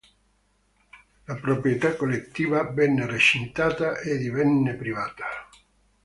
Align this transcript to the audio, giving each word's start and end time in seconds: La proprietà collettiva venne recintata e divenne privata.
La 1.25 1.35
proprietà 1.35 1.95
collettiva 1.95 2.63
venne 2.63 3.05
recintata 3.05 3.99
e 3.99 4.17
divenne 4.17 4.73
privata. 4.73 5.25